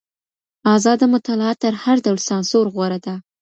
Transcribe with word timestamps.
ازاده 0.75 1.05
مطالعه 1.13 1.53
تر 1.63 1.73
هر 1.83 1.97
ډول 2.05 2.19
سانسور 2.29 2.65
غوره 2.73 2.99
ده. 3.05 3.15